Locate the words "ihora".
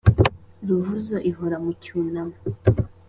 1.29-1.57